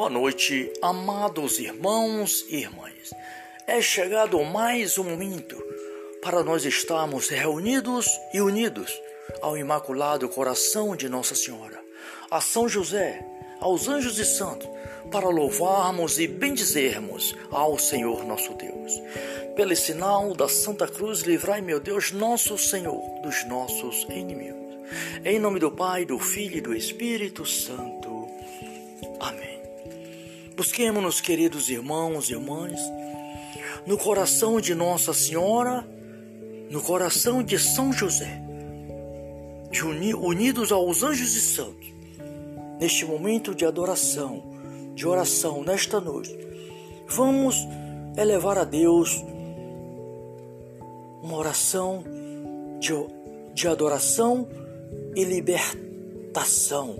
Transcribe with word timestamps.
Boa 0.00 0.08
noite, 0.08 0.72
amados 0.80 1.58
irmãos 1.58 2.46
e 2.48 2.56
irmãs. 2.56 3.10
É 3.66 3.82
chegado 3.82 4.42
mais 4.42 4.96
um 4.96 5.04
momento 5.04 5.62
para 6.22 6.42
nós 6.42 6.64
estarmos 6.64 7.28
reunidos 7.28 8.08
e 8.32 8.40
unidos 8.40 8.98
ao 9.42 9.58
Imaculado 9.58 10.26
Coração 10.30 10.96
de 10.96 11.06
Nossa 11.06 11.34
Senhora, 11.34 11.78
a 12.30 12.40
São 12.40 12.66
José, 12.66 13.22
aos 13.60 13.88
anjos 13.88 14.18
e 14.18 14.24
santos, 14.24 14.66
para 15.12 15.28
louvarmos 15.28 16.18
e 16.18 16.26
bendizermos 16.26 17.36
ao 17.50 17.78
Senhor 17.78 18.24
nosso 18.24 18.54
Deus. 18.54 19.02
Pelo 19.54 19.76
sinal 19.76 20.32
da 20.34 20.48
Santa 20.48 20.88
Cruz, 20.88 21.20
livrai, 21.20 21.60
meu 21.60 21.78
Deus, 21.78 22.10
nosso 22.10 22.56
Senhor, 22.56 23.20
dos 23.20 23.44
nossos 23.44 24.04
inimigos. 24.04 24.78
Em 25.22 25.38
nome 25.38 25.60
do 25.60 25.70
Pai, 25.70 26.06
do 26.06 26.18
Filho 26.18 26.56
e 26.56 26.60
do 26.62 26.74
Espírito 26.74 27.44
Santo. 27.44 28.26
Amém. 29.20 29.49
Busquemos-nos, 30.60 31.22
queridos 31.22 31.70
irmãos 31.70 32.28
e 32.28 32.34
irmãs, 32.34 32.78
no 33.86 33.96
coração 33.96 34.60
de 34.60 34.74
Nossa 34.74 35.14
Senhora, 35.14 35.88
no 36.70 36.82
coração 36.82 37.42
de 37.42 37.58
São 37.58 37.90
José, 37.90 38.42
unidos 40.20 40.70
aos 40.70 41.02
anjos 41.02 41.34
e 41.34 41.40
santos, 41.40 41.94
neste 42.78 43.06
momento 43.06 43.54
de 43.54 43.64
adoração, 43.64 44.42
de 44.94 45.08
oração, 45.08 45.64
nesta 45.64 45.98
noite, 45.98 46.36
vamos 47.08 47.56
elevar 48.14 48.58
a 48.58 48.64
Deus 48.64 49.16
uma 51.22 51.38
oração 51.38 52.04
de, 52.78 52.92
de 53.54 53.66
adoração 53.66 54.46
e 55.16 55.24
libertação 55.24 56.98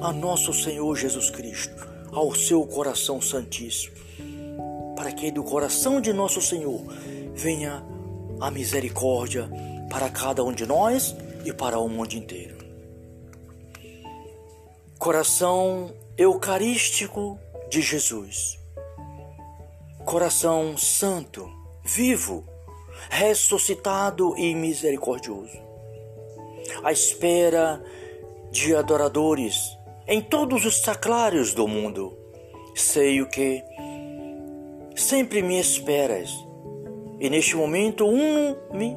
a 0.00 0.10
nosso 0.10 0.54
Senhor 0.54 0.96
Jesus 0.96 1.28
Cristo, 1.28 1.87
ao 2.12 2.34
seu 2.34 2.66
coração 2.66 3.20
santíssimo, 3.20 3.94
para 4.96 5.12
que 5.12 5.30
do 5.30 5.42
coração 5.44 6.00
de 6.00 6.12
nosso 6.12 6.40
Senhor 6.40 6.82
venha 7.34 7.84
a 8.40 8.50
misericórdia 8.50 9.48
para 9.90 10.10
cada 10.10 10.44
um 10.44 10.52
de 10.52 10.66
nós 10.66 11.14
e 11.44 11.52
para 11.52 11.78
o 11.78 11.88
mundo 11.88 12.14
inteiro. 12.14 12.56
Coração 14.98 15.94
eucarístico 16.16 17.38
de 17.70 17.80
Jesus. 17.80 18.58
Coração 20.04 20.76
santo, 20.76 21.48
vivo, 21.84 22.44
ressuscitado 23.10 24.36
e 24.36 24.54
misericordioso 24.54 25.68
à 26.82 26.92
espera 26.92 27.82
de 28.50 28.74
adoradores 28.74 29.76
em 30.08 30.22
todos 30.22 30.64
os 30.64 30.80
sacrários 30.80 31.52
do 31.52 31.68
mundo. 31.68 32.16
Sei 32.74 33.20
o 33.20 33.28
que 33.28 33.62
sempre 34.96 35.42
me 35.42 35.60
esperas, 35.60 36.30
e 37.20 37.28
neste 37.28 37.54
momento 37.54 38.06
uno-me 38.06 38.96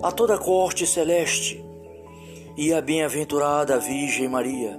a 0.00 0.12
toda 0.12 0.36
a 0.36 0.38
corte 0.38 0.86
celeste 0.86 1.64
e 2.56 2.72
a 2.72 2.80
bem-aventurada 2.80 3.80
Virgem 3.80 4.28
Maria, 4.28 4.78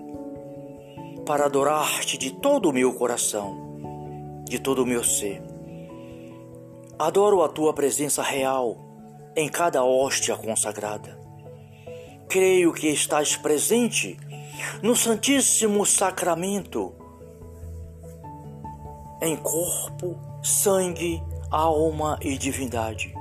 para 1.25 1.45
adorar-te 1.45 2.17
de 2.17 2.31
todo 2.31 2.69
o 2.69 2.73
meu 2.73 2.93
coração, 2.93 4.43
de 4.45 4.59
todo 4.59 4.83
o 4.83 4.85
meu 4.85 5.03
ser. 5.03 5.41
Adoro 6.97 7.43
a 7.43 7.49
tua 7.49 7.73
presença 7.73 8.23
real 8.23 8.77
em 9.35 9.49
cada 9.49 9.83
hóstia 9.83 10.37
consagrada 10.37 11.25
creio 12.35 12.73
que 12.73 12.89
estás 12.89 13.37
presente 13.37 14.17
no 14.81 14.95
Santíssimo 14.95 15.85
Sacramento, 15.85 16.93
em 19.21 19.35
corpo, 19.35 20.19
sangue, 20.43 21.21
alma 21.49 22.17
e 22.21 22.37
divindade. 22.37 23.13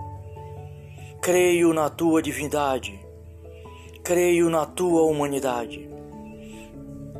Creio 1.20 1.72
na 1.72 1.88
tua 1.88 2.20
divindade, 2.20 3.00
creio 4.02 4.50
na 4.50 4.66
tua 4.66 5.02
humanidade. 5.02 5.88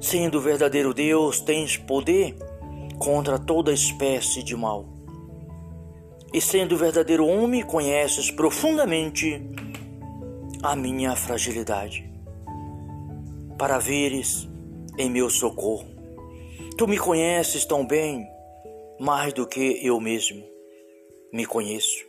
Sendo 0.01 0.41
verdadeiro 0.41 0.93
Deus, 0.93 1.41
tens 1.41 1.77
poder 1.77 2.37
contra 2.99 3.39
toda 3.39 3.73
espécie 3.73 4.43
de 4.43 4.55
mal. 4.55 4.87
E 6.33 6.41
sendo 6.41 6.77
verdadeiro 6.77 7.27
homem, 7.27 7.63
conheces 7.63 8.31
profundamente 8.31 9.41
a 10.63 10.75
minha 10.75 11.15
fragilidade, 11.15 12.11
para 13.59 13.79
veres 13.79 14.49
em 14.99 15.11
meu 15.11 15.31
socorro. 15.31 15.87
Tu 16.77 16.87
me 16.87 16.99
conheces 16.99 17.65
tão 17.65 17.87
bem, 17.87 18.27
mais 18.99 19.33
do 19.33 19.47
que 19.47 19.85
eu 19.85 20.01
mesmo 20.01 20.45
me 21.33 21.47
conheço. 21.47 22.05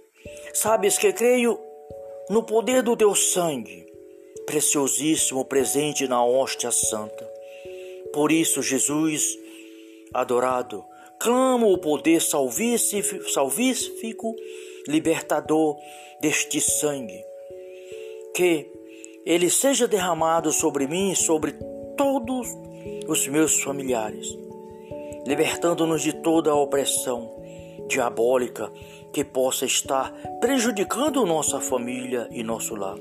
Sabes 0.54 0.98
que 0.98 1.12
creio 1.14 1.60
no 2.30 2.44
poder 2.44 2.82
do 2.82 2.96
teu 2.96 3.14
sangue, 3.14 3.86
preciosíssimo 4.46 5.46
presente 5.46 6.08
na 6.08 6.26
hóstia 6.26 6.72
santa. 6.72 7.30
Por 8.14 8.32
isso, 8.32 8.62
Jesus, 8.62 9.38
adorado, 10.14 10.86
clamo 11.20 11.72
o 11.72 11.78
poder 11.78 12.22
salvífico, 12.22 14.36
libertador 14.88 15.78
deste 16.22 16.62
sangue 16.62 17.24
que 18.36 18.70
ele 19.26 19.50
seja 19.50 19.88
derramado 19.88 20.52
sobre 20.52 20.88
mim 20.88 21.12
e 21.12 21.16
sobre 21.16 21.54
todos 21.98 22.48
os 23.08 23.28
meus 23.28 23.60
familiares, 23.62 24.28
libertando-nos 25.26 26.04
de 26.04 26.14
toda 26.14 26.52
a 26.52 26.56
opressão 26.56 27.34
diabólica 27.88 28.72
que 29.12 29.24
possa 29.24 29.66
estar 29.66 30.12
prejudicando 30.40 31.26
nossa 31.26 31.60
família 31.60 32.28
e 32.32 32.44
nosso 32.44 32.76
lar. 32.76 32.98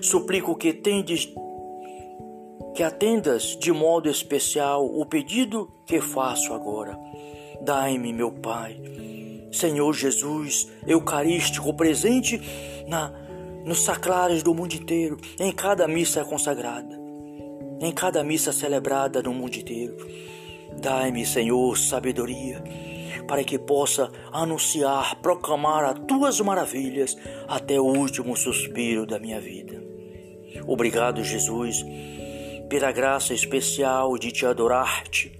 Suplico 0.00 0.54
que 0.54 0.72
tendes 0.72 1.28
que 2.74 2.82
atendas 2.82 3.56
de 3.56 3.70
modo 3.70 4.08
especial 4.08 4.84
o 4.84 5.04
pedido 5.06 5.70
que 5.86 6.00
faço 6.00 6.52
agora. 6.52 6.98
Dai-me, 7.60 8.12
meu 8.12 8.32
Pai, 8.32 8.80
Senhor 9.52 9.92
Jesus, 9.92 10.68
eucarístico 10.86 11.72
presente 11.74 12.40
na 12.88 13.23
nos 13.64 13.80
sacrários 13.80 14.42
do 14.42 14.54
mundo 14.54 14.74
inteiro, 14.74 15.18
em 15.38 15.50
cada 15.50 15.88
missa 15.88 16.24
consagrada, 16.24 16.98
em 17.80 17.90
cada 17.92 18.22
missa 18.22 18.52
celebrada 18.52 19.22
no 19.22 19.32
mundo 19.32 19.56
inteiro. 19.56 19.96
Dai-me, 20.80 21.24
Senhor, 21.24 21.76
sabedoria, 21.78 22.62
para 23.26 23.42
que 23.42 23.58
possa 23.58 24.10
anunciar, 24.32 25.16
proclamar 25.16 25.84
as 25.84 25.98
tuas 26.06 26.40
maravilhas 26.40 27.16
até 27.48 27.80
o 27.80 27.84
último 27.84 28.36
suspiro 28.36 29.06
da 29.06 29.18
minha 29.18 29.40
vida. 29.40 29.82
Obrigado, 30.66 31.24
Jesus, 31.24 31.84
pela 32.68 32.92
graça 32.92 33.32
especial 33.32 34.18
de 34.18 34.30
te 34.30 34.46
adorar-te. 34.46 35.32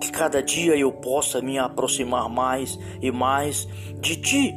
Que 0.00 0.12
cada 0.12 0.42
dia 0.42 0.76
eu 0.76 0.92
possa 0.92 1.40
me 1.40 1.58
aproximar 1.58 2.28
mais 2.28 2.78
e 3.02 3.10
mais 3.10 3.66
de 4.00 4.16
ti 4.16 4.54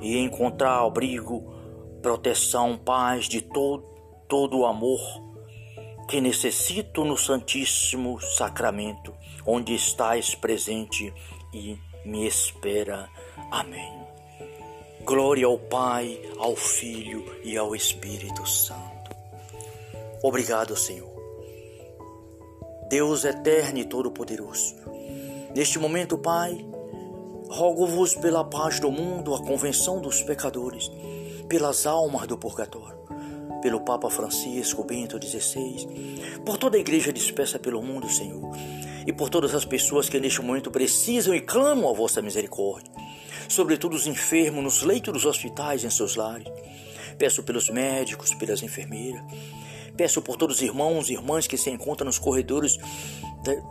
e 0.00 0.18
encontrar 0.18 0.84
abrigo 0.84 1.59
proteção, 2.00 2.78
paz 2.78 3.28
de 3.28 3.40
todo, 3.40 3.84
todo 4.28 4.58
o 4.58 4.66
amor 4.66 5.00
que 6.08 6.20
necessito 6.20 7.04
no 7.04 7.16
Santíssimo 7.16 8.20
Sacramento, 8.20 9.14
onde 9.46 9.74
estás 9.74 10.34
presente 10.34 11.14
e 11.54 11.78
me 12.04 12.26
espera. 12.26 13.08
Amém. 13.50 14.00
Glória 15.04 15.46
ao 15.46 15.58
Pai, 15.58 16.20
ao 16.38 16.56
Filho 16.56 17.24
e 17.44 17.56
ao 17.56 17.76
Espírito 17.76 18.46
Santo. 18.48 19.10
Obrigado, 20.22 20.76
Senhor. 20.76 21.10
Deus 22.88 23.24
eterno 23.24 23.78
e 23.78 23.84
todo-poderoso. 23.84 24.74
Neste 25.54 25.78
momento, 25.78 26.18
Pai, 26.18 26.64
rogo-vos 27.48 28.14
pela 28.16 28.44
paz 28.44 28.80
do 28.80 28.90
mundo, 28.90 29.34
a 29.34 29.44
convenção 29.44 30.00
dos 30.00 30.22
pecadores 30.22 30.90
pelas 31.50 31.84
almas 31.84 32.28
do 32.28 32.38
purgatório, 32.38 32.96
pelo 33.60 33.80
Papa 33.80 34.08
Francisco 34.08 34.84
Bento 34.84 35.18
XVI, 35.20 36.40
por 36.46 36.56
toda 36.56 36.76
a 36.76 36.80
igreja 36.80 37.12
dispersa 37.12 37.58
pelo 37.58 37.82
mundo, 37.82 38.08
Senhor, 38.08 38.52
e 39.04 39.12
por 39.12 39.28
todas 39.28 39.52
as 39.52 39.64
pessoas 39.64 40.08
que 40.08 40.20
neste 40.20 40.40
momento 40.40 40.70
precisam 40.70 41.34
e 41.34 41.40
clamam 41.40 41.90
a 41.90 41.92
vossa 41.92 42.22
misericórdia, 42.22 42.92
sobretudo 43.48 43.96
os 43.96 44.06
enfermos 44.06 44.62
nos 44.62 44.82
leitos 44.82 45.12
dos 45.12 45.24
hospitais 45.24 45.82
em 45.82 45.90
seus 45.90 46.14
lares. 46.14 46.46
Peço 47.18 47.42
pelos 47.42 47.68
médicos, 47.68 48.32
pelas 48.32 48.62
enfermeiras, 48.62 49.20
peço 49.96 50.22
por 50.22 50.36
todos 50.36 50.58
os 50.58 50.62
irmãos 50.62 51.10
e 51.10 51.14
irmãs 51.14 51.48
que 51.48 51.58
se 51.58 51.68
encontram 51.68 52.06
nos 52.06 52.18
corredores 52.20 52.78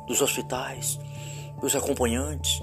dos 0.06 0.22
hospitais, 0.22 1.00
os 1.62 1.74
acompanhantes, 1.78 2.60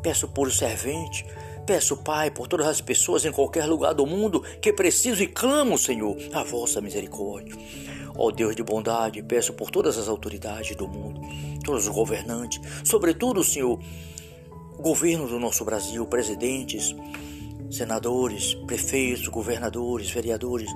peço 0.00 0.28
por 0.28 0.46
o 0.46 0.52
servente, 0.52 1.26
Peço, 1.70 1.96
Pai, 1.98 2.32
por 2.32 2.48
todas 2.48 2.66
as 2.66 2.80
pessoas 2.80 3.24
em 3.24 3.30
qualquer 3.30 3.64
lugar 3.64 3.94
do 3.94 4.04
mundo 4.04 4.42
que 4.60 4.72
precisam 4.72 5.22
e 5.22 5.28
clamam, 5.28 5.78
Senhor, 5.78 6.16
a 6.32 6.42
vossa 6.42 6.80
misericórdia. 6.80 7.54
Ó 8.16 8.32
Deus 8.32 8.56
de 8.56 8.62
bondade, 8.64 9.22
peço 9.22 9.52
por 9.52 9.70
todas 9.70 9.96
as 9.96 10.08
autoridades 10.08 10.74
do 10.74 10.88
mundo, 10.88 11.20
todos 11.64 11.86
os 11.86 11.94
governantes, 11.94 12.60
sobretudo, 12.84 13.44
Senhor, 13.44 13.78
governo 14.80 15.28
do 15.28 15.38
nosso 15.38 15.64
Brasil, 15.64 16.04
presidentes, 16.06 16.92
senadores, 17.70 18.52
prefeitos, 18.66 19.28
governadores, 19.28 20.10
vereadores. 20.10 20.68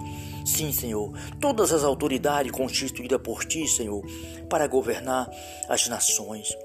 Sim, 0.47 0.71
Senhor, 0.71 1.13
todas 1.41 1.73
as 1.73 1.83
autoridades 1.83 2.53
constituídas 2.53 3.21
por 3.21 3.45
Ti, 3.45 3.67
Senhor, 3.67 4.01
para 4.49 4.69
governar 4.69 5.29
as 5.69 5.89
nações. 5.89 6.57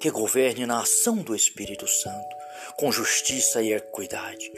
Que 0.00 0.10
governe 0.10 0.64
na 0.64 0.80
ação 0.80 1.16
do 1.16 1.34
Espírito 1.34 1.86
Santo, 1.86 2.39
com 2.76 2.90
justiça 2.90 3.62
e 3.62 3.72
equidade. 3.72 4.52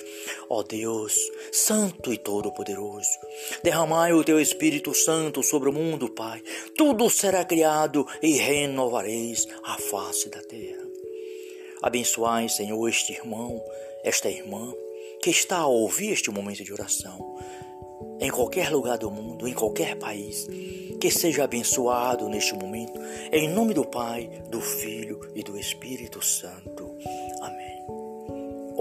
Ó 0.48 0.62
Deus, 0.62 1.14
Santo 1.52 2.12
e 2.12 2.18
Todo-Poderoso, 2.18 3.10
derramai 3.62 4.12
o 4.12 4.24
Teu 4.24 4.40
Espírito 4.40 4.94
Santo 4.94 5.42
sobre 5.42 5.68
o 5.68 5.72
mundo, 5.72 6.10
Pai. 6.10 6.42
Tudo 6.76 7.08
será 7.10 7.44
criado 7.44 8.06
e 8.22 8.36
renovareis 8.36 9.46
a 9.64 9.76
face 9.78 10.28
da 10.28 10.42
terra. 10.42 10.82
Abençoai, 11.82 12.48
Senhor, 12.48 12.88
este 12.88 13.12
irmão, 13.12 13.60
esta 14.04 14.30
irmã 14.30 14.72
que 15.22 15.30
está 15.30 15.58
a 15.58 15.66
ouvir 15.66 16.12
este 16.12 16.30
momento 16.30 16.64
de 16.64 16.72
oração, 16.72 17.38
em 18.20 18.30
qualquer 18.30 18.70
lugar 18.70 18.98
do 18.98 19.10
mundo, 19.10 19.48
em 19.48 19.54
qualquer 19.54 19.96
país, 19.96 20.48
que 21.00 21.10
seja 21.10 21.44
abençoado 21.44 22.28
neste 22.28 22.54
momento, 22.54 23.00
em 23.32 23.48
nome 23.48 23.74
do 23.74 23.84
Pai, 23.84 24.30
do 24.48 24.60
Filho 24.60 25.20
e 25.34 25.42
do 25.42 25.58
Espírito 25.58 26.24
Santo. 26.24 26.96
Amém. 27.40 27.71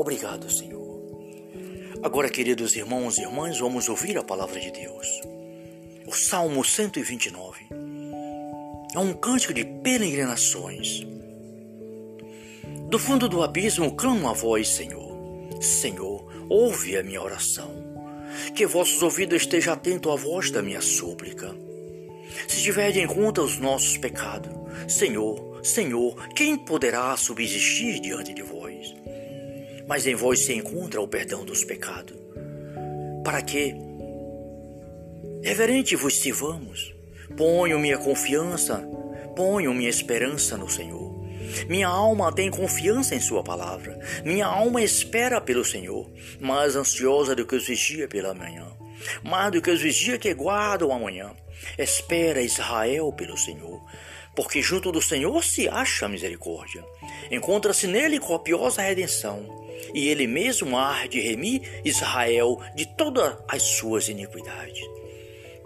Obrigado, 0.02 0.50
Senhor. 0.50 1.00
Agora, 2.02 2.28
queridos 2.28 2.76
irmãos 2.76 3.20
e 3.20 3.22
irmãs, 3.22 3.60
vamos 3.60 3.88
ouvir 3.88 4.18
a 4.18 4.24
palavra 4.24 4.60
de 4.60 4.72
Deus. 4.72 5.22
O 6.08 6.12
Salmo 6.12 6.66
129 6.66 7.68
é 8.96 8.98
um 8.98 9.14
cântico 9.14 9.54
de 9.54 9.64
peregrinações. 9.64 11.06
Do 12.90 12.98
fundo 12.98 13.30
do 13.30 13.44
abismo 13.44 13.96
clamo 13.96 14.28
a 14.28 14.34
voz, 14.34 14.70
Senhor. 14.70 15.16
Senhor, 15.62 16.26
ouve 16.50 16.98
a 16.98 17.04
minha 17.04 17.22
oração. 17.22 17.72
Que 18.56 18.66
vossos 18.66 19.04
ouvidos 19.04 19.44
estejam 19.44 19.76
atentos 19.76 20.12
à 20.12 20.16
voz 20.16 20.50
da 20.50 20.64
minha 20.64 20.82
súplica. 20.82 21.56
Se 22.48 22.64
tiver 22.64 22.98
em 22.98 23.06
conta 23.06 23.44
os 23.44 23.60
nossos 23.60 24.00
pecados, 24.00 24.52
Senhor, 24.88 25.64
Senhor, 25.64 26.16
quem 26.30 26.58
poderá 26.58 27.16
subsistir 27.16 28.00
diante 28.00 28.34
de 28.34 28.42
vós? 28.42 28.96
Mas 29.92 30.08
em 30.08 30.16
vós 30.16 30.46
se 30.46 30.54
encontra 30.54 31.02
o 31.02 31.08
perdão 31.08 31.44
dos 31.44 31.66
pecados. 31.66 32.16
Para 33.26 33.42
que, 33.42 33.76
reverente, 35.44 35.98
vos 35.98 36.18
sirvamos. 36.18 36.96
Ponho 37.36 37.78
minha 37.78 37.98
confiança, 37.98 38.78
ponho 39.36 39.74
minha 39.74 39.90
esperança 39.90 40.56
no 40.56 40.70
Senhor. 40.70 41.14
Minha 41.68 41.90
alma 41.90 42.34
tem 42.34 42.50
confiança 42.50 43.16
em 43.16 43.20
Sua 43.20 43.44
palavra. 43.44 44.00
Minha 44.24 44.46
alma 44.46 44.82
espera 44.82 45.42
pelo 45.42 45.66
Senhor, 45.66 46.10
mais 46.40 46.78
ansiosa 46.78 47.36
do 47.36 47.46
que 47.46 47.58
os 47.58 47.68
vigia 47.68 48.08
pela 48.08 48.34
manhã, 48.34 48.72
mais 49.22 49.52
do 49.52 49.62
que 49.62 49.72
os 49.72 49.82
vigia 49.82 50.18
que 50.18 50.34
guardam 50.34 50.94
amanhã. 50.94 51.34
Espera 51.78 52.42
Israel 52.42 53.12
pelo 53.12 53.36
Senhor, 53.36 53.84
porque 54.38 54.62
junto 54.62 54.90
do 54.90 55.02
Senhor 55.02 55.44
se 55.44 55.68
acha 55.68 56.08
misericórdia. 56.08 56.82
Encontra-se 57.30 57.88
nele 57.88 58.22
copiosa 58.22 58.82
redenção, 58.82 59.62
e 59.94 60.08
ele 60.08 60.28
mesmo 60.28 60.78
há 60.78 61.06
de 61.08 61.20
remir 61.20 61.82
Israel 61.84 62.60
de 62.76 62.86
todas 62.86 63.38
as 63.48 63.64
suas 63.64 64.10
iniquidades. 64.10 64.82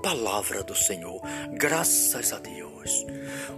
Palavra 0.02 0.64
do 0.64 0.76
Senhor, 0.76 1.22
graças 1.54 2.32
a 2.32 2.40
Deus. 2.40 3.06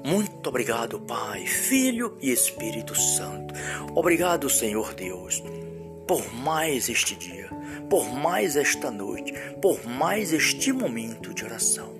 Muito 0.03 0.47
obrigado, 0.47 0.99
Pai, 0.99 1.45
Filho 1.45 2.17
e 2.21 2.31
Espírito 2.31 2.95
Santo. 2.95 3.53
Obrigado, 3.93 4.49
Senhor 4.49 4.93
Deus, 4.93 5.43
por 6.07 6.33
mais 6.33 6.87
este 6.87 7.15
dia, 7.15 7.49
por 7.89 8.05
mais 8.09 8.55
esta 8.55 8.89
noite, 8.89 9.33
por 9.61 9.85
mais 9.85 10.31
este 10.31 10.71
momento 10.71 11.33
de 11.33 11.43
oração. 11.43 11.96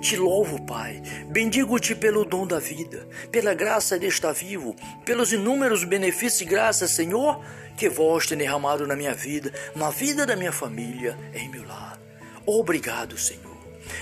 Te 0.00 0.16
louvo, 0.16 0.64
Pai, 0.64 1.02
bendigo-te 1.28 1.94
pelo 1.94 2.24
dom 2.24 2.46
da 2.46 2.58
vida, 2.58 3.08
pela 3.30 3.54
graça 3.54 3.98
de 3.98 4.06
estar 4.06 4.32
vivo, 4.32 4.74
pelos 5.04 5.32
inúmeros 5.32 5.84
benefícios 5.84 6.40
e 6.40 6.44
graças, 6.44 6.90
Senhor, 6.90 7.40
que 7.76 7.88
vós 7.88 8.26
tem 8.26 8.38
derramado 8.38 8.86
na 8.86 8.96
minha 8.96 9.14
vida, 9.14 9.52
na 9.74 9.90
vida 9.90 10.26
da 10.26 10.36
minha 10.36 10.52
família, 10.52 11.18
em 11.34 11.48
meu 11.48 11.66
lar. 11.66 12.00
Obrigado, 12.46 13.16
Senhor. 13.16 13.52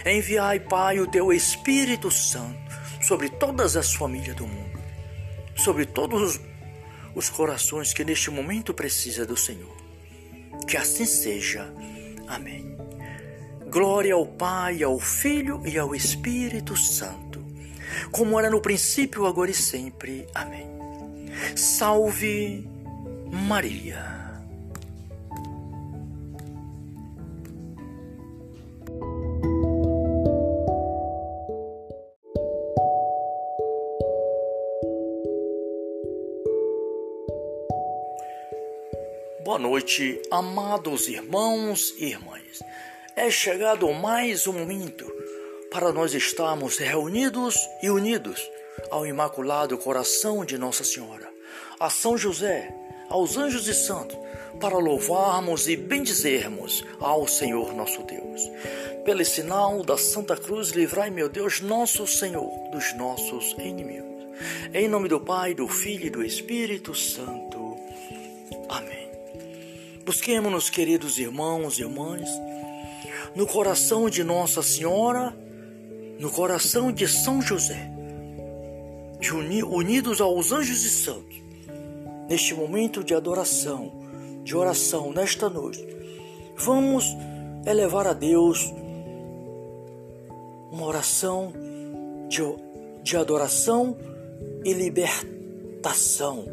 Enviai, 0.05 0.61
Pai, 0.61 1.01
o 1.01 1.07
teu 1.07 1.33
Espírito 1.33 2.11
Santo 2.11 2.59
sobre 3.03 3.29
todas 3.29 3.77
as 3.77 3.95
famílias 3.95 4.37
do 4.37 4.47
mundo, 4.47 4.79
sobre 5.57 5.85
todos 5.87 6.37
os, 6.37 6.41
os 7.15 7.29
corações 7.31 7.93
que 7.93 8.05
neste 8.05 8.31
momento 8.31 8.75
precisa 8.75 9.27
do 9.27 9.37
Senhor. 9.37 9.77
Que 10.67 10.77
assim 10.77 11.07
seja. 11.07 11.73
Amém. 12.29 12.80
Glória 13.71 14.15
ao 14.15 14.27
Pai, 14.27 14.83
ao 14.83 14.99
Filho 14.99 15.63
e 15.65 15.79
ao 15.79 15.95
Espírito 15.95 16.77
Santo, 16.77 17.41
como 18.11 18.37
era 18.37 18.51
no 18.51 18.61
princípio, 18.61 19.27
agora 19.27 19.49
e 19.49 19.55
sempre. 19.55 20.27
Amém. 20.35 20.67
Salve 21.55 22.69
Maria. 23.31 24.19
Boa 39.45 39.59
noite, 39.61 40.21
amados 40.29 41.07
irmãos 41.07 41.95
e 41.99 42.07
irmãs. 42.07 42.41
É 43.23 43.31
chegado 43.31 43.93
mais 43.93 44.47
um 44.47 44.55
momento 44.55 45.05
para 45.71 45.93
nós 45.93 46.15
estarmos 46.15 46.79
reunidos 46.79 47.55
e 47.83 47.91
unidos 47.91 48.51
ao 48.91 49.07
Imaculado 49.07 49.77
Coração 49.77 50.43
de 50.43 50.57
Nossa 50.57 50.85
Senhora, 50.85 51.29
a 51.79 51.91
São 51.91 52.17
José, 52.17 52.75
aos 53.11 53.37
anjos 53.37 53.69
e 53.69 53.75
santos, 53.75 54.17
para 54.59 54.79
louvarmos 54.79 55.69
e 55.69 55.77
bendizermos 55.77 56.83
ao 56.99 57.29
Senhor 57.29 57.75
nosso 57.75 58.03
Deus. 58.05 58.51
Pelo 59.05 59.23
sinal 59.23 59.83
da 59.83 59.99
Santa 59.99 60.35
Cruz, 60.35 60.71
livrai, 60.71 61.11
meu 61.11 61.29
Deus, 61.29 61.61
nosso 61.61 62.07
Senhor, 62.07 62.51
dos 62.73 62.95
nossos 62.95 63.53
inimigos. 63.59 64.29
Em 64.73 64.89
nome 64.89 65.11
do 65.11 65.21
Pai, 65.21 65.53
do 65.53 65.69
Filho 65.69 66.07
e 66.07 66.11
do 66.11 66.25
Espírito 66.25 66.95
Santo. 66.95 67.61
Busquemos-nos, 70.11 70.69
queridos 70.69 71.19
irmãos 71.21 71.79
e 71.79 71.83
irmãs, 71.83 72.29
no 73.35 73.47
coração 73.47 74.11
de 74.11 74.25
Nossa 74.25 74.63
Senhora, 74.63 75.37
no 76.19 76.31
coração 76.31 76.93
de 76.93 77.07
São 77.09 77.41
José, 77.41 77.91
de 79.19 79.33
uni, 79.35 79.63
unidos 79.63 80.21
aos 80.21 80.53
anjos 80.53 80.85
e 80.85 80.91
santos, 80.91 81.43
neste 82.29 82.55
momento 82.55 83.03
de 83.03 83.15
adoração, 83.15 83.93
de 84.45 84.57
oração, 84.57 85.13
nesta 85.13 85.49
noite, 85.49 85.87
vamos 86.57 87.05
elevar 87.67 88.07
a 88.07 88.13
Deus 88.13 88.73
uma 90.71 90.87
oração 90.87 91.53
de, 92.29 92.43
de 93.03 93.17
adoração 93.17 93.97
e 94.65 94.73
libertação 94.73 96.47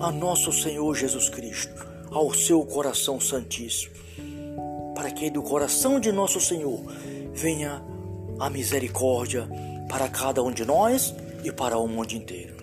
a 0.00 0.12
nosso 0.12 0.52
Senhor 0.52 0.94
Jesus 0.94 1.28
Cristo 1.28 1.86
ao 2.10 2.32
seu 2.32 2.64
coração 2.64 3.20
santíssimo, 3.20 3.94
para 4.98 5.12
que 5.12 5.30
do 5.30 5.44
coração 5.44 6.00
de 6.00 6.10
nosso 6.10 6.40
Senhor 6.40 6.82
venha 7.32 7.80
a 8.40 8.50
misericórdia 8.50 9.48
para 9.88 10.08
cada 10.08 10.42
um 10.42 10.50
de 10.50 10.64
nós 10.64 11.14
e 11.44 11.52
para 11.52 11.78
o 11.78 11.86
mundo 11.86 12.14
inteiro. 12.14 12.56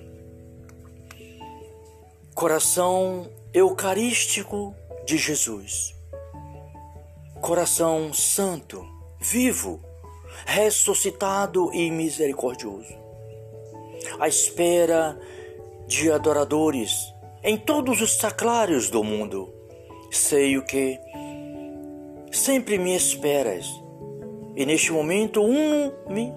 Coração 2.34 3.32
eucarístico 3.54 4.76
de 5.06 5.18
Jesus, 5.18 5.96
coração 7.40 8.14
santo, 8.14 8.86
vivo, 9.18 9.80
ressuscitado 10.46 11.74
e 11.74 11.90
misericordioso, 11.90 12.94
à 14.20 14.28
espera 14.28 15.18
de 15.88 16.12
adoradores 16.12 17.14
em 17.42 17.58
todos 17.58 18.02
os 18.02 18.18
sacrários 18.18 18.90
do 18.90 19.02
mundo. 19.06 19.54
Sei 20.12 20.58
o 20.58 20.66
que 20.66 21.00
sempre 22.46 22.78
me 22.78 22.96
esperas, 22.96 23.66
e 24.56 24.68
neste 24.68 24.92
momento 24.92 25.42
uno-me 25.42 26.32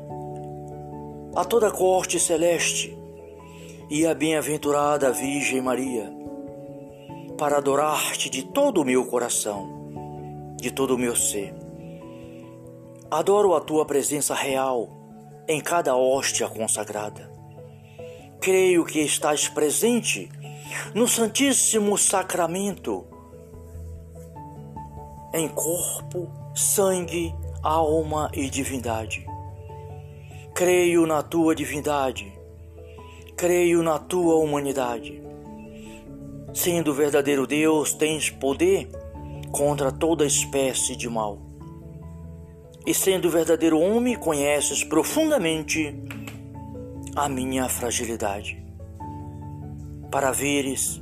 a 1.37 1.45
toda 1.45 1.69
a 1.69 1.71
corte 1.71 2.19
celeste 2.19 2.97
e 3.91 4.07
a 4.07 4.15
bem-aventurada 4.15 5.13
Virgem 5.13 5.61
Maria, 5.61 6.11
para 7.37 7.59
adorar-te 7.59 8.31
de 8.31 8.43
todo 8.43 8.81
o 8.81 8.87
meu 8.87 9.05
coração, 9.05 10.57
de 10.57 10.71
todo 10.71 10.95
o 10.95 10.99
meu 10.99 11.15
ser. 11.15 11.55
Adoro 13.11 13.55
a 13.55 13.61
tua 13.61 13.85
presença 13.85 14.35
real 14.35 14.89
em 15.47 15.61
cada 15.61 15.95
hóstia 15.95 16.49
consagrada. 16.49 17.31
Creio 18.41 18.83
que 18.87 19.01
estás 19.01 19.47
presente 19.47 20.31
no 20.95 21.07
Santíssimo 21.07 21.99
Sacramento, 21.99 23.07
em 25.33 25.49
corpo, 25.49 26.31
sangue, 26.55 27.35
alma 27.63 28.31
e 28.33 28.49
divindade. 28.49 29.27
Creio 30.55 31.07
na 31.07 31.23
tua 31.23 31.55
divindade, 31.55 32.33
creio 33.37 33.83
na 33.83 33.99
tua 33.99 34.37
humanidade. 34.37 35.23
Sendo 36.53 36.95
verdadeiro 36.95 37.47
Deus, 37.47 37.93
tens 37.93 38.31
poder 38.31 38.91
contra 39.53 39.93
toda 39.93 40.27
espécie 40.27 40.97
de 40.97 41.09
mal. 41.09 41.39
E 42.87 42.95
sendo 42.95 43.31
verdadeiro 43.31 43.79
homem, 43.79 44.17
conheces 44.17 44.83
profundamente 44.83 45.95
a 47.15 47.29
minha 47.29 47.69
fragilidade, 47.69 48.65
para 50.11 50.33
veres 50.33 51.01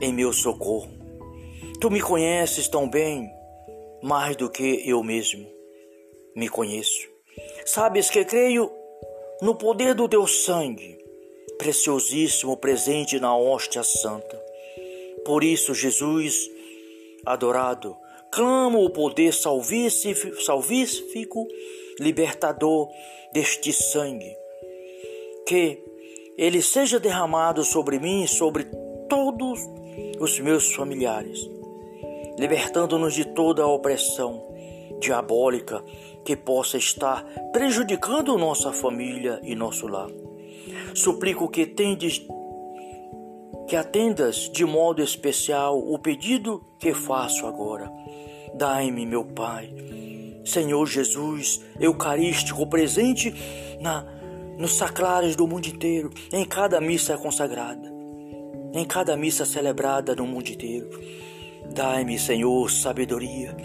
em 0.00 0.12
meu 0.12 0.32
socorro. 0.32 0.90
Tu 1.80 1.90
me 1.90 2.00
conheces 2.00 2.66
tão 2.66 2.88
bem, 2.90 3.30
mais 4.02 4.36
do 4.36 4.50
que 4.50 4.88
eu 4.88 5.02
mesmo 5.02 5.46
me 6.34 6.48
conheço. 6.48 7.08
Sabes 7.64 8.10
que 8.10 8.24
creio 8.24 8.70
no 9.42 9.54
poder 9.54 9.94
do 9.94 10.08
teu 10.08 10.26
sangue, 10.26 10.98
preciosíssimo 11.58 12.56
presente 12.56 13.20
na 13.20 13.36
hóstia 13.36 13.82
santa. 13.82 14.40
Por 15.24 15.44
isso, 15.44 15.74
Jesus, 15.74 16.50
adorado, 17.26 17.96
clamo 18.32 18.84
o 18.84 18.90
poder 18.90 19.32
salvífico, 19.32 21.46
libertador 21.98 22.88
deste 23.32 23.72
sangue, 23.72 24.36
que 25.46 25.82
ele 26.36 26.62
seja 26.62 27.00
derramado 27.00 27.64
sobre 27.64 27.98
mim 27.98 28.24
e 28.24 28.28
sobre 28.28 28.64
todos 29.08 29.60
os 30.20 30.38
meus 30.38 30.72
familiares, 30.72 31.40
libertando-nos 32.38 33.14
de 33.14 33.24
toda 33.24 33.62
a 33.62 33.66
opressão 33.66 34.46
diabólica 35.00 35.82
que 36.24 36.36
possa 36.36 36.76
estar 36.76 37.24
prejudicando 37.52 38.38
nossa 38.38 38.72
família 38.72 39.40
e 39.42 39.54
nosso 39.54 39.86
lar. 39.86 40.10
Suplico 40.94 41.48
que 41.48 41.66
tendes 41.66 42.22
que 43.66 43.76
atendas 43.76 44.50
de 44.50 44.64
modo 44.64 45.02
especial 45.02 45.78
o 45.78 45.98
pedido 45.98 46.64
que 46.78 46.94
faço 46.94 47.46
agora. 47.46 47.92
Dai-me, 48.54 49.04
meu 49.04 49.24
Pai, 49.24 49.70
Senhor 50.44 50.86
Jesus, 50.86 51.60
eucarístico 51.78 52.66
presente 52.66 53.34
na 53.80 54.18
nos 54.58 54.74
sacrários 54.74 55.36
do 55.36 55.46
mundo 55.46 55.66
inteiro, 55.68 56.10
em 56.32 56.44
cada 56.44 56.80
missa 56.80 57.16
consagrada, 57.16 57.88
em 58.74 58.84
cada 58.84 59.16
missa 59.16 59.46
celebrada 59.46 60.16
no 60.16 60.26
mundo 60.26 60.48
inteiro. 60.48 60.90
Dai-me, 61.74 62.18
Senhor, 62.18 62.70
sabedoria 62.70 63.56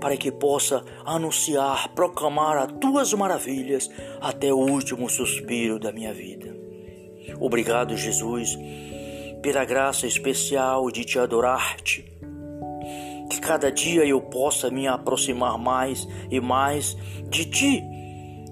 para 0.00 0.16
que 0.16 0.30
possa 0.30 0.84
anunciar, 1.04 1.88
proclamar 1.94 2.56
as 2.58 2.72
tuas 2.80 3.12
maravilhas 3.12 3.90
até 4.20 4.52
o 4.52 4.58
último 4.58 5.08
suspiro 5.08 5.78
da 5.78 5.92
minha 5.92 6.12
vida. 6.12 6.56
Obrigado, 7.40 7.96
Jesus, 7.96 8.56
pela 9.42 9.64
graça 9.64 10.06
especial 10.06 10.90
de 10.90 11.04
te 11.04 11.18
adorar-te. 11.18 12.04
Que 13.30 13.40
cada 13.40 13.70
dia 13.70 14.04
eu 14.04 14.20
possa 14.20 14.70
me 14.70 14.86
aproximar 14.86 15.58
mais 15.58 16.08
e 16.30 16.40
mais 16.40 16.96
de 17.28 17.44
ti 17.44 17.84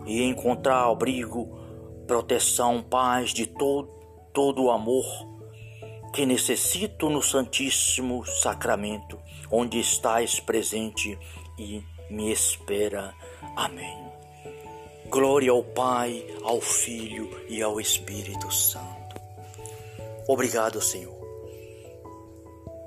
e 0.06 0.22
encontrar 0.22 0.90
abrigo, 0.90 1.48
proteção, 2.06 2.82
paz 2.82 3.30
de 3.30 3.46
todo, 3.46 3.88
todo 4.32 4.64
o 4.64 4.70
amor 4.70 5.35
que 6.16 6.24
necessito 6.24 7.10
no 7.10 7.20
Santíssimo 7.20 8.24
Sacramento, 8.24 9.18
onde 9.50 9.78
estás 9.78 10.40
presente 10.40 11.18
e 11.58 11.84
me 12.08 12.32
espera. 12.32 13.12
Amém. 13.54 14.02
Glória 15.10 15.50
ao 15.50 15.62
Pai, 15.62 16.26
ao 16.42 16.58
Filho 16.58 17.28
e 17.50 17.60
ao 17.60 17.78
Espírito 17.78 18.50
Santo. 18.50 19.20
Obrigado, 20.26 20.80
Senhor. 20.80 21.14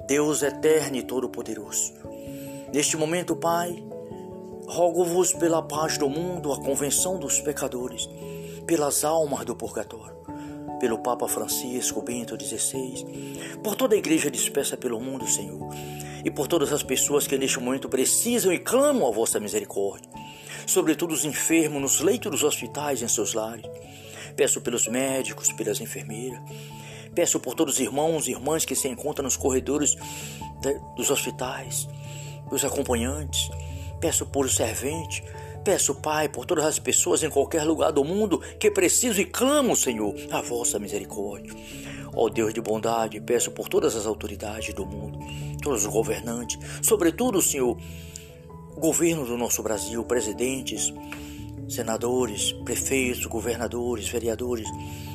Deus 0.08 0.42
eterno 0.42 0.98
e 0.98 1.04
todo-poderoso. 1.04 1.94
Neste 2.74 2.98
momento, 2.98 3.36
Pai, 3.36 3.76
rogo-vos 4.68 5.34
pela 5.34 5.62
paz 5.62 6.00
do 6.00 6.10
mundo, 6.10 6.52
a 6.52 6.60
convenção 6.60 7.20
dos 7.20 7.40
pecadores, 7.40 8.10
pelas 8.66 9.04
almas 9.04 9.46
do 9.46 9.56
purgatório 9.56 10.19
pelo 10.80 11.00
Papa 11.00 11.28
Francisco 11.28 12.02
Bento 12.02 12.38
XVI, 12.40 13.58
por 13.64 13.76
toda 13.76 13.96
a 13.96 13.98
igreja 13.98 14.30
dispersa 14.30 14.78
pelo 14.78 15.00
mundo, 15.00 15.28
Senhor, 15.28 15.70
e 16.24 16.30
por 16.30 16.48
todas 16.48 16.72
as 16.74 16.84
pessoas 16.84 17.28
que 17.28 17.38
neste 17.38 17.60
momento 17.60 17.90
precisam 17.90 18.52
e 18.52 18.60
clamam 18.60 19.08
a 19.08 19.12
vossa 19.12 19.40
misericórdia, 19.40 20.10
sobretudo 20.68 21.14
os 21.14 21.26
enfermos 21.26 21.82
nos 21.82 22.00
leitos 22.02 22.32
dos 22.32 22.44
hospitais 22.44 23.02
em 23.02 23.08
seus 23.08 23.34
lares. 23.34 23.66
Peço 24.36 24.62
pelos 24.62 24.88
médicos, 24.88 25.52
pelas 25.52 25.82
enfermeiras, 25.82 26.40
peço 27.14 27.40
por 27.40 27.56
todos 27.56 27.76
os 27.76 27.80
irmãos 27.80 28.28
e 28.28 28.32
irmãs 28.32 28.66
que 28.66 28.76
se 28.76 28.88
encontram 28.88 29.24
nos 29.24 29.36
corredores 29.36 29.96
dos 30.96 31.10
hospitais, 31.10 31.88
os 32.52 32.64
acompanhantes, 32.64 33.50
peço 34.00 34.26
por 34.26 34.46
o 34.46 34.50
servente, 34.50 35.24
Peço, 35.64 35.96
Pai, 35.96 36.30
por 36.30 36.46
todas 36.46 36.66
as 36.66 36.80
pessoas 36.80 37.22
em 37.22 37.30
qualquer 37.30 37.64
lugar 37.64 37.92
do 37.92 38.04
mundo 38.04 38.40
que 38.60 38.72
precisam 38.72 39.22
e 39.22 39.26
clamam, 39.26 39.76
Senhor, 39.76 40.16
a 40.32 40.42
vossa 40.42 40.80
misericórdia. 40.80 41.54
Ó 42.14 42.26
oh, 42.26 42.30
Deus 42.30 42.54
de 42.54 42.62
bondade, 42.62 43.22
peço 43.22 43.52
por 43.52 43.68
todas 43.70 43.96
as 43.96 44.06
autoridades 44.06 44.74
do 44.74 44.86
mundo, 44.86 45.20
todos 45.62 45.86
os 45.86 45.92
governantes, 45.92 46.58
sobretudo, 46.82 47.42
Senhor, 47.42 47.78
o 48.76 48.80
governo 48.80 49.26
do 49.26 49.38
nosso 49.38 49.62
Brasil, 49.62 50.04
presidentes, 50.04 50.92
senadores, 51.68 52.52
prefeitos, 52.66 53.26
governadores, 53.26 54.08
vereadores. 54.08 54.68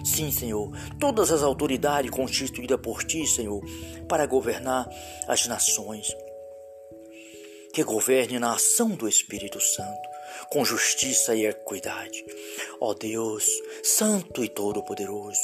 Sim, 0.04 0.30
Senhor, 0.30 0.70
todas 1.00 1.32
as 1.32 1.42
autoridades 1.42 2.10
constituídas 2.10 2.78
por 2.80 3.02
Ti, 3.02 3.26
Senhor, 3.26 3.60
para 4.08 4.26
governar 4.26 4.88
as 5.26 5.46
nações. 5.46 6.14
Que 7.72 7.82
governe 7.82 8.38
na 8.38 8.52
ação 8.52 8.90
do 8.90 9.08
Espírito 9.08 9.60
Santo 9.60 10.13
com 10.50 10.64
justiça 10.64 11.34
e 11.34 11.46
equidade. 11.46 12.24
Ó 12.80 12.94
Deus, 12.94 13.44
Santo 13.82 14.44
e 14.44 14.48
Todo-Poderoso, 14.48 15.40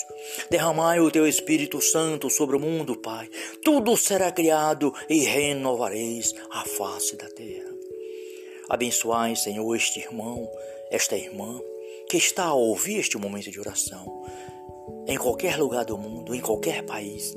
derramai 0.50 1.00
o 1.00 1.10
teu 1.10 1.26
Espírito 1.26 1.80
Santo 1.80 2.30
sobre 2.30 2.56
o 2.56 2.60
mundo, 2.60 2.96
Pai. 2.96 3.28
Tudo 3.64 3.96
será 3.96 4.30
criado 4.30 4.94
e 5.08 5.24
renovareis 5.24 6.32
a 6.50 6.64
face 6.64 7.16
da 7.16 7.28
terra. 7.28 7.70
Abençoai, 8.68 9.34
Senhor, 9.34 9.74
este 9.74 10.00
irmão, 10.00 10.48
esta 10.90 11.16
irmã 11.16 11.60
que 12.08 12.16
está 12.16 12.44
a 12.44 12.54
ouvir 12.54 12.98
este 12.98 13.16
momento 13.16 13.50
de 13.50 13.60
oração, 13.60 14.24
em 15.06 15.16
qualquer 15.16 15.56
lugar 15.56 15.84
do 15.84 15.96
mundo, 15.96 16.34
em 16.34 16.40
qualquer 16.40 16.84
país, 16.84 17.34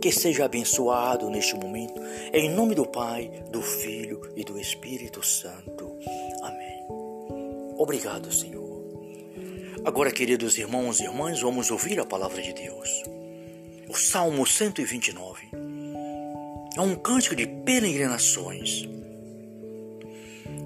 que 0.00 0.10
seja 0.12 0.44
abençoado 0.44 1.30
neste 1.30 1.54
momento, 1.54 2.00
em 2.32 2.50
nome 2.50 2.74
do 2.74 2.86
Pai, 2.86 3.30
do 3.50 3.62
Filho 3.62 4.20
e 4.36 4.44
do 4.44 4.58
Espírito 4.58 5.24
Santo. 5.24 5.96
Obrigado, 7.84 8.32
Senhor. 8.32 8.82
Agora, 9.84 10.10
queridos 10.10 10.56
irmãos 10.56 11.00
e 11.00 11.04
irmãs, 11.04 11.42
vamos 11.42 11.70
ouvir 11.70 12.00
a 12.00 12.06
palavra 12.06 12.40
de 12.40 12.54
Deus. 12.54 13.02
O 13.90 13.94
Salmo 13.94 14.46
129 14.46 15.48
é 16.74 16.80
um 16.80 16.94
cântico 16.96 17.36
de 17.36 17.46
peregrinações. 17.46 18.88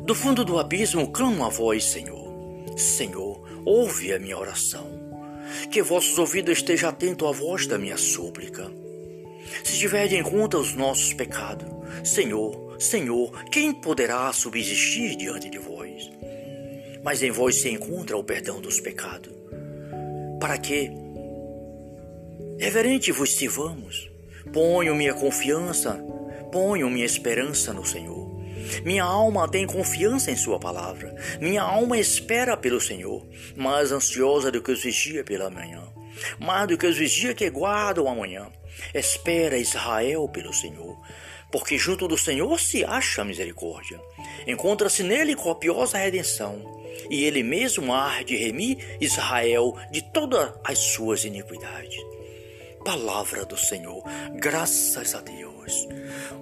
Do 0.05 0.15
fundo 0.15 0.45
do 0.45 0.61
abismo 0.61 1.11
clamo 1.11 1.45
a 1.45 1.49
voz, 1.49 1.87
Senhor. 1.87 2.33
Senhor, 2.77 3.43
ouve 3.65 4.13
a 4.13 4.21
minha 4.21 4.39
oração. 4.39 4.87
Que 5.73 5.83
vossos 5.83 6.17
ouvidos 6.21 6.59
estejam 6.59 6.89
atentos 6.89 7.27
à 7.27 7.33
voz 7.33 7.67
da 7.67 7.77
minha 7.79 7.97
súplica. 7.97 8.71
Se 9.65 9.77
tiver 9.77 10.13
em 10.13 10.23
conta 10.23 10.57
os 10.57 10.77
nossos 10.77 11.13
pecados, 11.15 11.67
Senhor, 12.05 12.77
Senhor, 12.79 13.45
quem 13.47 13.73
poderá 13.73 14.33
subsistir 14.33 15.17
diante 15.17 15.51
de 15.51 15.59
vós? 15.59 15.78
Mas 17.03 17.23
em 17.23 17.31
vós 17.31 17.61
se 17.61 17.69
encontra 17.69 18.17
o 18.17 18.25
perdão 18.25 18.61
dos 18.61 18.81
pecados. 18.81 19.33
Para 20.41 20.59
que, 20.59 20.91
reverente, 22.59 23.13
vos 23.13 23.37
sirvamos. 23.37 24.11
Ponho 24.53 24.95
minha 24.95 25.15
confiança, 25.15 25.95
ponho 26.51 26.89
minha 26.89 27.05
esperança 27.05 27.73
no 27.73 27.85
Senhor. 27.85 28.29
Minha 28.85 29.05
alma 29.05 29.49
tem 29.49 29.67
confiança 29.67 30.31
em 30.31 30.37
Sua 30.37 30.59
palavra. 30.59 31.15
Minha 31.41 31.63
alma 31.63 31.99
espera 31.99 32.57
pelo 32.57 32.81
Senhor, 32.81 33.27
mais 33.57 33.93
ansiosa 33.93 34.51
do 34.51 34.63
que 34.63 34.71
os 34.71 34.83
vigia 34.83 35.25
pela 35.25 35.51
manhã, 35.51 35.83
mais 36.39 36.69
do 36.69 36.77
que 36.77 36.87
os 36.87 36.97
vigia 36.97 37.35
que 37.35 37.49
guardam 37.51 38.09
amanhã. 38.09 38.49
Espera 38.95 39.59
Israel 39.59 40.29
pelo 40.29 40.53
Senhor, 40.53 40.99
porque 41.51 41.77
junto 41.77 42.07
do 42.07 42.17
Senhor 42.17 42.59
se 42.61 42.85
acha 42.85 43.25
misericórdia. 43.25 44.01
Encontra-se 44.47 45.03
nele 45.03 45.35
copiosa 45.35 45.99
redenção, 45.99 46.78
e 47.11 47.25
ele 47.25 47.43
mesmo 47.43 47.93
há 47.93 48.23
de 48.23 48.37
remir 48.37 48.97
Israel 49.01 49.77
de 49.91 50.03
todas 50.03 50.53
as 50.65 50.79
suas 50.79 51.25
iniquidades. 51.25 51.97
Palavra 52.85 53.45
do 53.45 53.57
Senhor, 53.57 54.03
graças 54.35 55.15
a 55.15 55.21
Deus. 55.21 55.87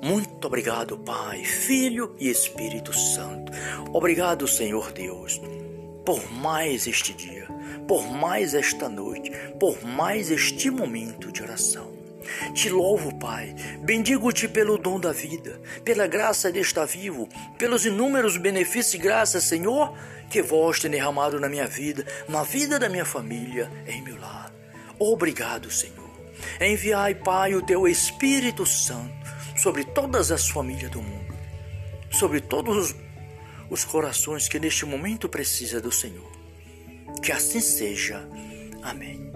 Muito 0.03 0.47
obrigado, 0.47 0.99
Pai, 0.99 1.45
Filho 1.45 2.15
e 2.19 2.29
Espírito 2.29 2.93
Santo. 2.93 3.51
Obrigado, 3.93 4.47
Senhor 4.47 4.93
Deus, 4.93 5.41
por 6.05 6.31
mais 6.31 6.87
este 6.87 7.13
dia, 7.13 7.49
por 7.89 8.07
mais 8.07 8.55
esta 8.55 8.89
noite, 8.89 9.33
por 9.59 9.83
mais 9.85 10.31
este 10.31 10.71
momento 10.71 11.33
de 11.33 11.43
oração. 11.43 11.96
Te 12.55 12.69
louvo, 12.69 13.19
Pai. 13.19 13.55
Bendigo-te 13.81 14.49
pelo 14.49 14.79
dom 14.79 14.99
da 14.99 15.13
vida, 15.13 15.61
pela 15.85 16.07
graça 16.07 16.51
de 16.51 16.61
estar 16.61 16.85
vivo, 16.85 17.29
pelos 17.59 17.85
inúmeros 17.85 18.37
benefícios 18.37 18.95
e 18.95 18.99
graças, 18.99 19.45
Senhor, 19.45 19.97
que 20.31 20.43
vós 20.43 20.81
tem 20.81 20.91
derramado 20.91 21.41
na 21.41 21.49
minha 21.49 21.67
vida, 21.67 22.07
na 22.29 22.43
vida 22.43 22.79
da 22.79 22.89
minha 22.89 23.05
família, 23.05 23.71
em 23.87 24.03
meu 24.03 24.19
lar. 24.21 24.53
Obrigado, 24.99 25.71
Senhor. 25.71 26.07
Enviai, 26.61 27.15
Pai, 27.15 27.55
o 27.55 27.63
teu 27.63 27.87
Espírito 27.87 28.67
Santo 28.67 29.15
sobre 29.57 29.85
todas 29.85 30.31
as 30.31 30.49
famílias 30.49 30.91
do 30.91 31.03
mundo, 31.03 31.35
sobre 32.11 32.41
todos 32.41 32.95
os 33.71 33.85
corações 33.85 34.49
que 34.49 34.61
neste 34.61 34.85
momento 34.85 35.29
precisam 35.29 35.81
do 35.81 35.91
Senhor. 35.91 36.31
Que 37.23 37.33
assim 37.33 37.61
seja. 37.61 38.29
Amém. 38.83 39.36